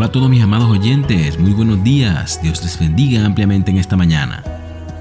Hola 0.00 0.06
a 0.06 0.12
todos 0.12 0.30
mis 0.30 0.42
amados 0.42 0.70
oyentes, 0.70 1.38
muy 1.38 1.52
buenos 1.52 1.84
días, 1.84 2.40
Dios 2.42 2.62
les 2.62 2.78
bendiga 2.78 3.22
ampliamente 3.22 3.70
en 3.70 3.76
esta 3.76 3.98
mañana. 3.98 4.42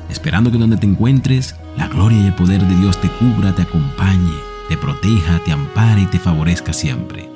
Esperando 0.09 0.51
que 0.51 0.57
donde 0.57 0.75
te 0.75 0.87
encuentres, 0.87 1.55
la 1.77 1.87
gloria 1.87 2.19
y 2.19 2.25
el 2.25 2.33
poder 2.33 2.61
de 2.61 2.75
Dios 2.75 2.99
te 2.99 3.07
cubra, 3.07 3.55
te 3.55 3.61
acompañe, 3.61 4.33
te 4.67 4.75
proteja, 4.75 5.41
te 5.45 5.53
ampare 5.53 6.01
y 6.01 6.05
te 6.07 6.19
favorezca 6.19 6.73
siempre. 6.73 7.29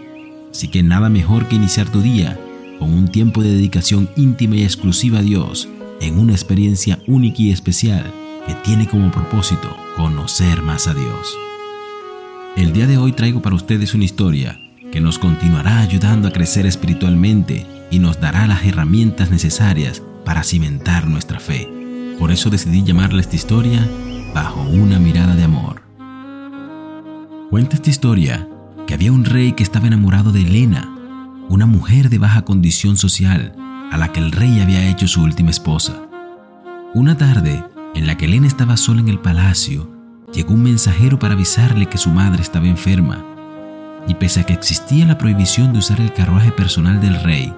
Así 0.52 0.68
que 0.68 0.84
nada 0.84 1.08
mejor 1.08 1.48
que 1.48 1.56
iniciar 1.56 1.88
tu 1.88 2.02
día 2.02 2.38
con 2.80 2.92
un 2.94 3.08
tiempo 3.08 3.42
de 3.42 3.52
dedicación 3.52 4.10
íntima 4.18 4.58
y 4.58 4.64
exclusiva 4.64 5.20
a 5.20 5.24
Dios, 5.24 5.70
en 6.02 6.20
una 6.20 6.34
experiencia 6.34 7.00
única 7.08 7.44
y 7.44 7.52
especial 7.52 8.14
que 8.46 8.56
tiene 8.56 8.90
como 8.90 9.10
propósito 9.10 9.74
conocer 9.96 10.62
más 10.64 10.90
a 10.90 10.94
Dios. 10.94 11.34
El 12.58 12.74
día 12.74 12.88
de 12.88 12.98
hoy 12.98 13.14
traigo 13.14 13.42
para 13.42 13.56
ustedes 13.56 13.94
una 13.94 14.04
historia 14.04 14.60
que 14.94 15.02
nos 15.02 15.18
continuará 15.18 15.80
ayudando 15.80 16.28
a 16.28 16.32
crecer 16.32 16.68
espiritualmente 16.68 17.66
y 17.90 17.98
nos 17.98 18.22
dará 18.22 18.46
las 18.46 18.64
herramientas 18.64 19.32
necesarias 19.32 20.04
para 20.24 20.44
cimentar 20.44 21.08
nuestra 21.08 21.40
fe. 21.40 21.68
Por 22.20 22.32
eso 22.32 22.52
decidí 22.52 22.84
llamarla 22.84 23.22
esta 23.22 23.36
historia 23.36 23.90
Bajo 24.36 24.62
una 24.62 25.00
mirada 25.00 25.36
de 25.36 25.46
amor. 25.46 25.82
Cuenta 27.50 27.76
esta 27.76 27.90
historia 27.90 28.48
que 28.86 28.94
había 28.94 29.12
un 29.12 29.26
rey 29.26 29.54
que 29.54 29.64
estaba 29.64 29.88
enamorado 29.88 30.32
de 30.32 30.42
Elena, 30.42 30.96
una 31.50 31.66
mujer 31.66 32.12
de 32.12 32.20
baja 32.20 32.44
condición 32.44 32.96
social 32.96 33.56
a 33.92 33.98
la 33.98 34.12
que 34.12 34.20
el 34.20 34.32
rey 34.32 34.60
había 34.60 34.88
hecho 34.88 35.08
su 35.08 35.24
última 35.24 35.50
esposa. 35.50 36.04
Una 36.94 37.18
tarde, 37.18 37.64
en 37.96 38.06
la 38.06 38.16
que 38.16 38.26
Elena 38.26 38.46
estaba 38.46 38.78
sola 38.78 39.02
en 39.02 39.10
el 39.10 39.18
palacio, 39.18 39.90
llegó 40.32 40.54
un 40.54 40.62
mensajero 40.62 41.18
para 41.18 41.34
avisarle 41.34 41.88
que 41.88 41.98
su 41.98 42.12
madre 42.12 42.44
estaba 42.44 42.68
enferma 42.68 43.33
y 44.08 44.16
pese 44.16 44.42
a 44.42 44.44
que 44.44 44.54
existía 44.54 45.06
la 45.06 45.18
prohibición 45.18 45.74
de 45.74 45.80
usar 45.80 46.00
el 46.02 46.14
carruaje 46.14 46.52
personal 46.52 47.00
del 47.02 47.22
rey, 47.22 47.54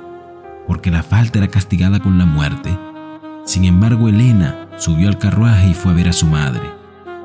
porque 0.67 0.91
la 0.91 1.03
falta 1.03 1.39
era 1.39 1.47
castigada 1.47 1.99
con 1.99 2.17
la 2.17 2.25
muerte, 2.25 2.77
sin 3.45 3.65
embargo 3.65 4.09
Elena 4.09 4.67
subió 4.77 5.07
al 5.07 5.17
carruaje 5.17 5.69
y 5.69 5.73
fue 5.73 5.91
a 5.91 5.95
ver 5.95 6.09
a 6.09 6.13
su 6.13 6.25
madre. 6.25 6.63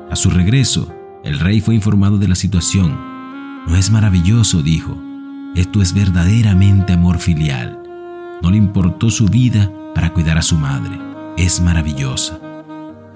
A 0.09 0.15
su 0.15 0.29
regreso, 0.29 0.93
el 1.23 1.39
rey 1.39 1.61
fue 1.61 1.75
informado 1.75 2.17
de 2.17 2.27
la 2.27 2.35
situación. 2.35 2.99
No 3.67 3.75
es 3.75 3.91
maravilloso, 3.91 4.61
dijo. 4.61 4.97
Esto 5.55 5.81
es 5.81 5.93
verdaderamente 5.93 6.93
amor 6.93 7.19
filial. 7.19 7.81
No 8.41 8.51
le 8.51 8.57
importó 8.57 9.09
su 9.09 9.27
vida 9.27 9.71
para 9.93 10.13
cuidar 10.13 10.37
a 10.37 10.41
su 10.41 10.57
madre. 10.57 10.99
Es 11.37 11.61
maravillosa. 11.61 12.39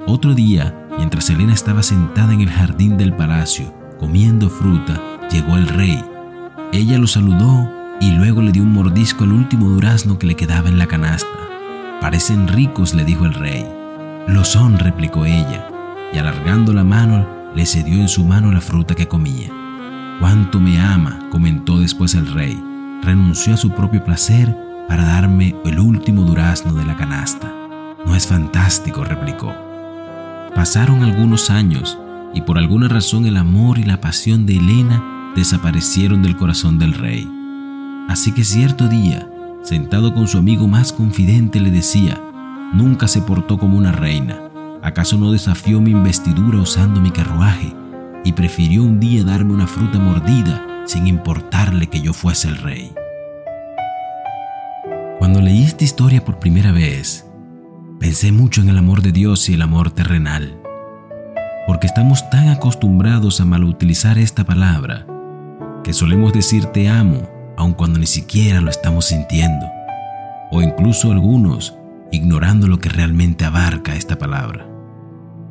Otro 0.08 0.34
día, 0.34 0.88
mientras 0.97 1.30
Elena 1.30 1.53
estaba 1.53 1.84
sentada 1.84 2.34
en 2.34 2.42
el 2.42 2.50
jardín 2.50 2.97
del 2.97 3.16
palacio, 3.16 3.73
comiendo 4.00 4.50
fruta, 4.50 5.02
llegó 5.36 5.58
el 5.58 5.67
rey. 5.67 6.02
Ella 6.72 6.97
lo 6.97 7.08
saludó 7.08 7.69
y 8.00 8.11
luego 8.11 8.41
le 8.41 8.53
dio 8.53 8.64
un 8.64 8.72
mordisco 8.72 9.25
al 9.25 9.33
último 9.33 9.67
durazno 9.67 10.17
que 10.17 10.28
le 10.28 10.36
quedaba 10.36 10.69
en 10.69 10.78
la 10.78 10.88
canasta. 10.88 11.28
Parecen 12.00 12.47
ricos, 12.47 12.94
le 12.94 13.03
dijo 13.03 13.25
el 13.25 13.33
rey. 13.33 13.66
Lo 14.28 14.45
son, 14.45 14.80
replicó 14.80 15.25
ella, 15.25 15.67
y 16.13 16.17
alargando 16.17 16.72
la 16.73 16.86
mano 16.86 17.28
le 17.53 17.66
cedió 17.66 18.00
en 18.00 18.08
su 18.08 18.23
mano 18.23 18.50
la 18.50 18.61
fruta 18.61 18.95
que 18.95 19.09
comía. 19.09 19.50
Cuánto 20.22 20.61
me 20.61 20.80
ama, 20.80 21.28
comentó 21.31 21.80
después 21.80 22.16
el 22.16 22.31
rey. 22.33 22.58
Renunció 23.03 23.56
a 23.56 23.58
su 23.58 23.72
propio 23.72 24.03
placer 24.06 24.56
para 24.88 25.03
darme 25.03 25.53
el 25.66 25.80
último 25.80 26.22
durazno 26.22 26.73
de 26.73 26.86
la 26.86 26.95
canasta. 26.95 27.52
No 28.06 28.16
es 28.16 28.25
fantástico, 28.25 29.03
replicó. 29.03 29.53
Pasaron 30.56 31.03
algunos 31.03 31.50
años 31.50 32.00
y 32.33 32.41
por 32.41 32.58
alguna 32.58 32.88
razón 32.88 33.25
el 33.25 33.36
amor 33.36 33.80
y 33.80 33.83
la 33.83 34.00
pasión 34.00 34.45
de 34.45 34.56
Elena 34.56 35.14
desaparecieron 35.35 36.23
del 36.23 36.38
corazón 36.38 36.79
del 36.79 36.94
rey. 36.94 37.29
Así 38.07 38.31
que 38.31 38.44
cierto 38.44 38.88
día, 38.88 39.29
sentado 39.63 40.13
con 40.13 40.28
su 40.28 40.38
amigo 40.38 40.68
más 40.68 40.94
confidente, 40.94 41.59
le 41.59 41.72
decía, 41.72 42.22
nunca 42.73 43.07
se 43.07 43.22
portó 43.22 43.57
como 43.57 43.78
una 43.78 43.91
reina. 43.91 44.40
¿Acaso 44.81 45.18
no 45.18 45.31
desafió 45.31 45.81
mi 45.81 45.91
investidura 45.91 46.59
usando 46.59 47.01
mi 47.01 47.12
carruaje 47.12 47.73
y 48.23 48.31
prefirió 48.31 48.84
un 48.84 49.00
día 49.00 49.23
darme 49.23 49.53
una 49.53 49.68
fruta 49.68 50.00
mordida 50.00 50.66
sin 50.85 51.07
importarle 51.07 51.88
que 51.88 52.00
yo 52.00 52.13
fuese 52.13 52.47
el 52.47 52.57
rey? 52.57 52.94
Cuando 55.19 55.41
leí 55.41 55.63
esta 55.63 55.84
historia 55.84 56.23
por 56.23 56.40
primera 56.40 56.72
vez, 56.72 57.25
pensé 58.00 58.31
mucho 58.31 58.62
en 58.62 58.69
el 58.69 58.78
amor 58.78 59.02
de 59.02 59.12
Dios 59.12 59.50
y 59.50 59.56
el 59.56 59.63
amor 59.63 59.90
terrenal, 59.90 60.62
porque 61.66 61.88
estamos 61.88 62.29
tan 62.29 62.50
acostumbrados 62.50 63.41
a 63.41 63.46
malutilizar 63.46 64.19
esta 64.19 64.44
palabra 64.44 65.07
que 65.85 65.94
solemos 65.94 66.34
decir 66.34 66.66
te 66.66 66.90
amo 66.90 67.29
aun 67.57 67.73
cuando 67.73 68.00
ni 68.00 68.07
siquiera 68.07 68.59
lo 68.59 68.72
estamos 68.72 69.06
sintiendo, 69.06 69.68
o 70.50 70.63
incluso 70.63 71.12
algunos 71.12 71.78
ignorando 72.12 72.68
lo 72.68 72.79
que 72.79 72.90
realmente 72.90 73.46
abarca 73.46 73.96
esta 73.96 74.18
palabra. 74.18 74.68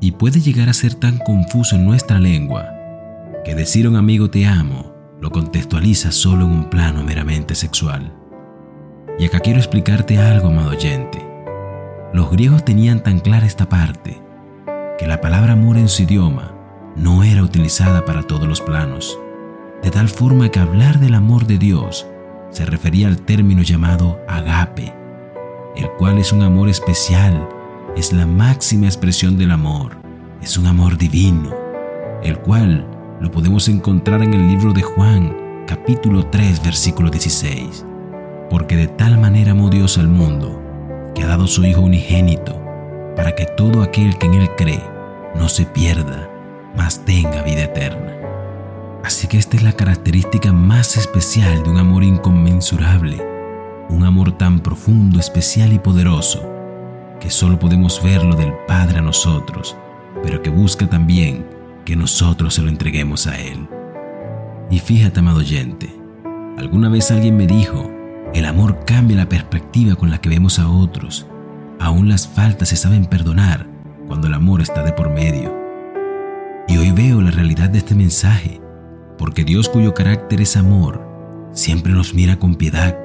Y 0.01 0.11
puede 0.11 0.41
llegar 0.41 0.69
a 0.69 0.73
ser 0.73 0.97
tan 0.97 1.19
confuso 1.19 1.77
en 1.77 1.85
nuestra 1.85 2.19
lengua 2.19 2.69
que 3.45 3.55
decir 3.55 3.87
a 3.87 3.91
un 3.91 3.95
amigo 3.95 4.29
te 4.29 4.45
amo 4.45 4.93
lo 5.21 5.31
contextualiza 5.31 6.11
solo 6.11 6.47
en 6.47 6.51
un 6.51 6.65
plano 6.65 7.05
meramente 7.05 7.55
sexual. 7.55 8.13
Y 9.21 9.27
acá 9.27 9.39
quiero 9.39 9.61
explicarte 9.61 10.19
algo, 10.19 10.49
amado 10.49 10.71
oyente. 10.71 11.25
Los 12.13 12.33
griegos 12.33 12.65
tenían 12.65 13.05
tan 13.05 13.21
clara 13.21 13.47
esta 13.47 13.69
parte 13.69 14.21
que 14.99 15.07
la 15.07 15.21
palabra 15.21 15.53
amor 15.53 15.79
en 15.79 15.89
su 15.89 16.03
idioma 16.03 16.57
no 16.97 17.23
era 17.23 17.45
utilizada 17.45 18.05
para 18.05 18.25
todos 18.25 18.49
los 18.49 18.61
planos 18.61 19.17
de 19.85 19.91
tal 19.91 20.09
forma 20.09 20.49
que 20.49 20.61
hablar 20.61 20.99
del 20.99 21.15
amor 21.15 21.47
de 21.47 21.59
Dios 21.59 22.07
se 22.49 22.65
refería 22.65 23.07
al 23.07 23.19
término 23.19 23.63
llamado 23.63 24.19
agape, 24.27 24.95
el 25.77 25.91
cual 25.99 26.17
es 26.17 26.33
un 26.33 26.43
amor 26.43 26.71
especial, 26.71 27.47
es 27.95 28.11
la 28.15 28.25
máxima 28.25 28.87
expresión 28.87 29.37
del 29.37 29.51
amor, 29.51 29.99
es 30.41 30.57
un 30.57 30.67
amor 30.67 30.97
divino, 30.97 31.51
el 32.23 32.39
cual 32.39 32.89
lo 33.21 33.31
podemos 33.31 33.69
encontrar 33.69 34.23
en 34.23 34.33
el 34.33 34.49
libro 34.49 34.73
de 34.73 34.81
Juan, 34.81 35.37
capítulo 35.67 36.25
3, 36.29 36.65
versículo 36.65 37.11
16. 37.11 37.85
Porque 38.49 38.77
de 38.77 38.87
tal 38.87 39.19
manera 39.19 39.53
amó 39.53 39.69
Dios 39.69 39.99
al 39.99 40.09
mundo, 40.09 40.63
que 41.15 41.25
ha 41.25 41.27
dado 41.27 41.47
su 41.47 41.63
Hijo 41.63 41.83
unigénito, 41.83 42.59
para 43.17 43.35
que 43.35 43.45
todo 43.45 43.83
aquel 43.83 44.17
que 44.17 44.27
en 44.29 44.35
Él 44.35 44.49
cree 44.57 44.83
no 45.35 45.51
se 45.51 45.67
pierda, 45.67 46.31
mas 46.75 47.05
tenga 47.05 47.43
vida 47.43 47.65
eterna. 47.65 48.14
Así 49.05 49.27
que 49.27 49.37
esta 49.37 49.59
es 49.59 49.63
la 49.63 49.73
característica 49.73 50.51
más 50.51 50.97
especial 50.97 51.63
de 51.63 51.69
un 51.69 51.77
amor 51.77 52.05
inconmensurable, 52.05 53.23
un 53.91 54.03
amor 54.03 54.33
tan 54.39 54.61
profundo, 54.61 55.21
especial 55.21 55.75
y 55.75 55.79
poderoso, 55.79 56.43
que 57.21 57.29
solo 57.29 57.59
podemos 57.59 58.03
verlo 58.03 58.35
del 58.35 58.55
Padre 58.67 59.01
a 59.01 59.03
nosotros, 59.03 59.77
pero 60.23 60.41
que 60.41 60.49
busca 60.49 60.89
también 60.89 61.47
que 61.85 61.97
nosotros 61.97 62.55
se 62.55 62.63
lo 62.63 62.71
entreguemos 62.71 63.27
a 63.27 63.39
Él. 63.39 63.69
Y 64.71 64.79
fíjate, 64.79 65.21
amado 65.21 65.41
oyente, 65.41 65.95
alguna 66.57 66.89
vez 66.89 67.11
alguien 67.11 67.37
me 67.37 67.47
dijo, 67.47 67.91
el 68.33 68.47
amor 68.47 68.87
cambia 68.87 69.19
la 69.19 69.29
perspectiva 69.29 69.97
con 69.97 70.11
la 70.11 70.19
que 70.19 70.31
vemos 70.31 70.59
a 70.59 70.71
otros, 70.71 71.27
aún 71.79 72.09
las 72.09 72.27
faltas 72.27 72.71
se 72.71 72.77
saben 72.77 73.05
perdonar 73.05 73.67
cuando 74.07 74.29
el 74.29 74.35
amor 74.35 74.63
está 74.63 74.83
de 74.83 74.93
por 74.93 75.11
medio. 75.11 75.55
Y 76.69 76.79
hoy 76.79 76.91
veo 76.91 77.21
la 77.21 77.31
realidad 77.31 77.69
de 77.69 77.79
este 77.79 77.95
mensaje 77.95 78.64
porque 79.19 79.45
Dios 79.45 79.69
cuyo 79.69 79.95
carácter 79.95 80.41
es 80.41 80.57
amor, 80.57 81.07
siempre 81.53 81.93
nos 81.93 82.15
mira 82.15 82.39
con 82.39 82.55
piedad, 82.55 82.99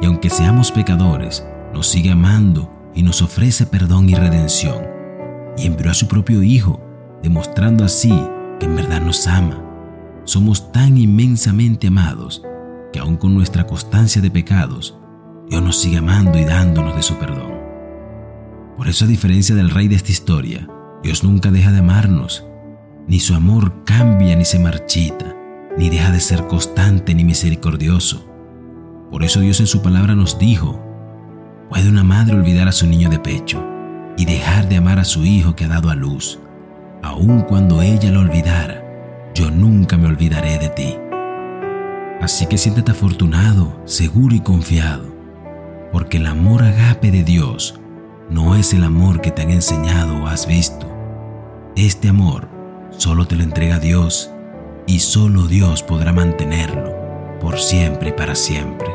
y 0.00 0.06
aunque 0.06 0.30
seamos 0.30 0.72
pecadores, 0.72 1.44
nos 1.72 1.88
sigue 1.88 2.10
amando 2.10 2.70
y 2.94 3.02
nos 3.02 3.22
ofrece 3.22 3.66
perdón 3.66 4.08
y 4.08 4.14
redención, 4.14 4.84
y 5.56 5.66
envió 5.66 5.90
a 5.90 5.94
su 5.94 6.08
propio 6.08 6.42
Hijo, 6.42 6.80
demostrando 7.22 7.84
así 7.84 8.12
que 8.58 8.66
en 8.66 8.76
verdad 8.76 9.00
nos 9.00 9.26
ama. 9.26 9.62
Somos 10.24 10.72
tan 10.72 10.96
inmensamente 10.96 11.88
amados 11.88 12.42
que 12.92 13.00
aun 13.00 13.16
con 13.16 13.34
nuestra 13.34 13.66
constancia 13.66 14.20
de 14.20 14.30
pecados, 14.30 14.98
Dios 15.48 15.62
nos 15.62 15.76
sigue 15.78 15.98
amando 15.98 16.38
y 16.38 16.44
dándonos 16.44 16.94
de 16.94 17.02
su 17.02 17.16
perdón. 17.16 17.52
Por 18.76 18.88
eso 18.88 19.04
a 19.04 19.08
diferencia 19.08 19.54
del 19.54 19.70
rey 19.70 19.88
de 19.88 19.96
esta 19.96 20.10
historia, 20.10 20.68
Dios 21.02 21.24
nunca 21.24 21.50
deja 21.50 21.72
de 21.72 21.78
amarnos, 21.78 22.46
ni 23.06 23.20
su 23.20 23.34
amor 23.34 23.84
cambia 23.84 24.36
ni 24.36 24.44
se 24.44 24.58
marchita 24.58 25.36
ni 25.76 25.88
deja 25.88 26.10
de 26.10 26.20
ser 26.20 26.46
constante 26.46 27.14
ni 27.14 27.24
misericordioso. 27.24 28.28
Por 29.10 29.22
eso 29.22 29.40
Dios 29.40 29.60
en 29.60 29.66
su 29.66 29.82
palabra 29.82 30.14
nos 30.14 30.38
dijo, 30.38 30.80
¿puede 31.68 31.88
una 31.88 32.04
madre 32.04 32.34
olvidar 32.34 32.68
a 32.68 32.72
su 32.72 32.86
niño 32.86 33.08
de 33.08 33.18
pecho 33.18 33.64
y 34.16 34.24
dejar 34.24 34.68
de 34.68 34.76
amar 34.76 34.98
a 34.98 35.04
su 35.04 35.24
hijo 35.24 35.56
que 35.56 35.64
ha 35.64 35.68
dado 35.68 35.90
a 35.90 35.94
luz? 35.94 36.38
Aun 37.02 37.42
cuando 37.42 37.82
ella 37.82 38.10
lo 38.10 38.20
olvidara, 38.20 38.82
yo 39.34 39.50
nunca 39.50 39.96
me 39.96 40.08
olvidaré 40.08 40.58
de 40.58 40.68
ti. 40.68 40.94
Así 42.20 42.46
que 42.46 42.58
siéntete 42.58 42.92
afortunado, 42.92 43.80
seguro 43.84 44.34
y 44.34 44.40
confiado, 44.40 45.12
porque 45.90 46.18
el 46.18 46.26
amor 46.26 46.62
agape 46.62 47.10
de 47.10 47.24
Dios 47.24 47.80
no 48.30 48.54
es 48.54 48.72
el 48.72 48.84
amor 48.84 49.20
que 49.20 49.30
te 49.30 49.42
han 49.42 49.50
enseñado 49.50 50.22
o 50.22 50.26
has 50.26 50.46
visto. 50.46 50.86
Este 51.74 52.08
amor 52.08 52.51
solo 52.96 53.26
te 53.26 53.36
lo 53.36 53.42
entrega 53.42 53.78
Dios 53.78 54.30
y 54.86 55.00
solo 55.00 55.46
Dios 55.46 55.82
podrá 55.82 56.12
mantenerlo 56.12 56.92
por 57.40 57.58
siempre 57.58 58.10
y 58.10 58.12
para 58.12 58.34
siempre. 58.34 58.88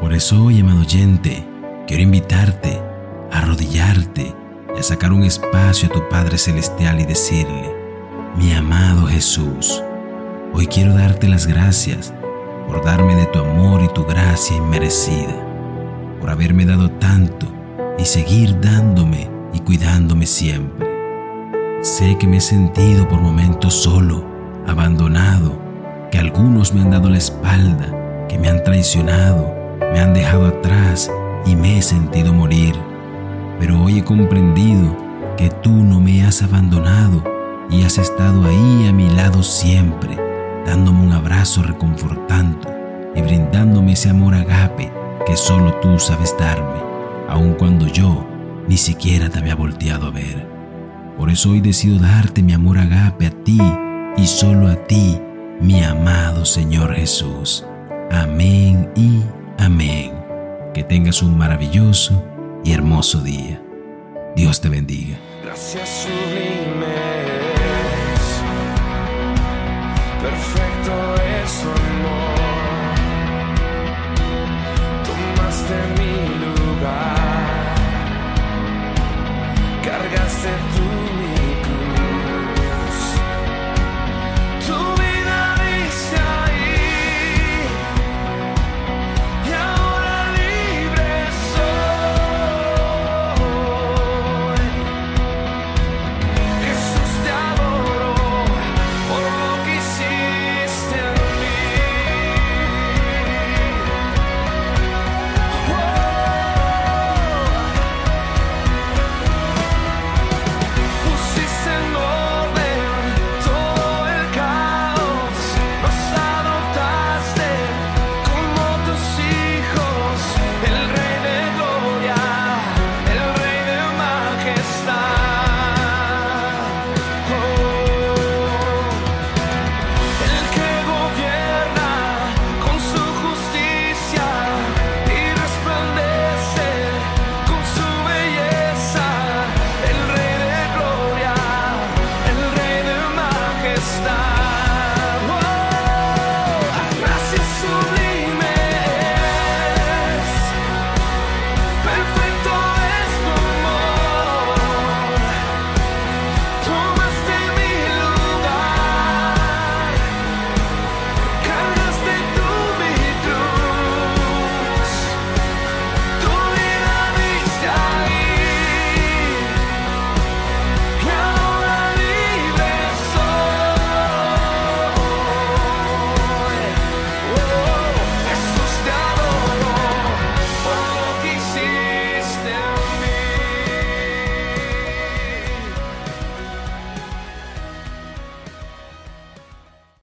Por 0.00 0.14
eso 0.14 0.44
hoy, 0.44 0.60
amado 0.60 0.80
oyente, 0.80 1.44
quiero 1.86 2.02
invitarte 2.02 2.80
a 3.30 3.38
arrodillarte 3.38 4.34
y 4.74 4.78
a 4.78 4.82
sacar 4.82 5.12
un 5.12 5.24
espacio 5.24 5.88
a 5.88 5.92
tu 5.92 6.08
Padre 6.08 6.38
Celestial 6.38 7.00
y 7.00 7.04
decirle, 7.04 7.74
mi 8.36 8.52
amado 8.52 9.06
Jesús, 9.06 9.82
hoy 10.52 10.66
quiero 10.66 10.94
darte 10.94 11.28
las 11.28 11.46
gracias 11.46 12.14
por 12.66 12.84
darme 12.84 13.16
de 13.16 13.26
tu 13.26 13.40
amor 13.40 13.82
y 13.82 13.88
tu 13.88 14.04
gracia 14.04 14.56
inmerecida, 14.56 15.34
por 16.20 16.30
haberme 16.30 16.64
dado 16.64 16.90
tanto 16.92 17.46
y 17.98 18.04
seguir 18.04 18.60
dándome 18.60 19.28
y 19.52 19.60
cuidándome 19.60 20.26
siempre. 20.26 20.97
Sé 21.80 22.18
que 22.18 22.26
me 22.26 22.38
he 22.38 22.40
sentido 22.40 23.06
por 23.06 23.20
momentos 23.20 23.72
solo, 23.72 24.24
abandonado, 24.66 25.56
que 26.10 26.18
algunos 26.18 26.74
me 26.74 26.80
han 26.80 26.90
dado 26.90 27.08
la 27.08 27.18
espalda, 27.18 28.26
que 28.28 28.36
me 28.36 28.48
han 28.48 28.64
traicionado, 28.64 29.54
me 29.92 30.00
han 30.00 30.12
dejado 30.12 30.46
atrás 30.46 31.08
y 31.46 31.54
me 31.54 31.78
he 31.78 31.82
sentido 31.82 32.32
morir. 32.32 32.74
Pero 33.60 33.80
hoy 33.80 34.00
he 34.00 34.04
comprendido 34.04 34.96
que 35.36 35.50
tú 35.50 35.70
no 35.70 36.00
me 36.00 36.24
has 36.24 36.42
abandonado 36.42 37.22
y 37.70 37.84
has 37.84 37.96
estado 37.96 38.44
ahí 38.44 38.88
a 38.88 38.92
mi 38.92 39.08
lado 39.10 39.44
siempre, 39.44 40.16
dándome 40.66 41.02
un 41.02 41.12
abrazo 41.12 41.62
reconfortante 41.62 42.66
y 43.14 43.22
brindándome 43.22 43.92
ese 43.92 44.10
amor 44.10 44.34
agape 44.34 44.92
que 45.24 45.36
solo 45.36 45.74
tú 45.74 45.96
sabes 46.00 46.36
darme, 46.36 46.82
aun 47.28 47.54
cuando 47.54 47.86
yo 47.86 48.26
ni 48.66 48.76
siquiera 48.76 49.28
te 49.28 49.38
había 49.38 49.54
volteado 49.54 50.08
a 50.08 50.10
ver. 50.10 50.57
Por 51.18 51.30
eso 51.30 51.50
hoy 51.50 51.60
decido 51.60 51.98
darte 51.98 52.44
mi 52.44 52.52
amor 52.52 52.78
agape 52.78 53.26
a 53.26 53.30
ti 53.30 53.58
y 54.16 54.26
solo 54.28 54.68
a 54.68 54.76
ti, 54.86 55.20
mi 55.60 55.82
amado 55.82 56.44
Señor 56.44 56.94
Jesús. 56.94 57.66
Amén 58.12 58.88
y 58.94 59.22
amén. 59.58 60.12
Que 60.72 60.84
tengas 60.84 61.20
un 61.20 61.36
maravilloso 61.36 62.24
y 62.64 62.72
hermoso 62.72 63.20
día. 63.20 63.60
Dios 64.36 64.60
te 64.60 64.68
bendiga. 64.68 65.18
Gracias 65.42 65.88
sublimes, 66.04 66.86
perfecto 70.22 71.14
es 71.42 71.50
su 71.50 71.68
amor. 71.68 72.38
Tomaste 75.04 75.74
mi 76.00 76.07